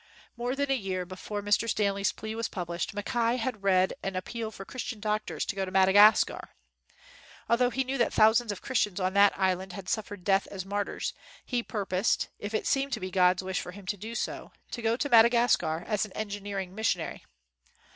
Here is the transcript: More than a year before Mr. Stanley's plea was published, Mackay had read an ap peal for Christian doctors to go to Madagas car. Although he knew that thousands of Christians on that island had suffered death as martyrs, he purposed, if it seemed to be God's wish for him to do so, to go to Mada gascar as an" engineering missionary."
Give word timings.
More 0.35 0.55
than 0.55 0.71
a 0.71 0.75
year 0.75 1.05
before 1.05 1.43
Mr. 1.43 1.69
Stanley's 1.69 2.11
plea 2.11 2.33
was 2.33 2.49
published, 2.49 2.95
Mackay 2.95 3.35
had 3.37 3.61
read 3.61 3.93
an 4.01 4.15
ap 4.15 4.25
peal 4.25 4.49
for 4.49 4.65
Christian 4.65 4.99
doctors 4.99 5.45
to 5.45 5.55
go 5.55 5.63
to 5.63 5.69
Madagas 5.69 6.23
car. 6.23 6.55
Although 7.47 7.69
he 7.69 7.83
knew 7.83 7.99
that 7.99 8.11
thousands 8.11 8.51
of 8.51 8.63
Christians 8.63 8.99
on 8.99 9.13
that 9.13 9.37
island 9.37 9.73
had 9.73 9.87
suffered 9.87 10.23
death 10.23 10.47
as 10.47 10.65
martyrs, 10.65 11.13
he 11.45 11.61
purposed, 11.61 12.29
if 12.39 12.51
it 12.55 12.65
seemed 12.65 12.93
to 12.93 12.99
be 12.99 13.11
God's 13.11 13.43
wish 13.43 13.61
for 13.61 13.73
him 13.73 13.85
to 13.85 13.95
do 13.95 14.15
so, 14.15 14.51
to 14.71 14.81
go 14.81 14.97
to 14.97 15.07
Mada 15.07 15.29
gascar 15.29 15.85
as 15.85 16.03
an" 16.03 16.13
engineering 16.13 16.73
missionary." 16.73 17.23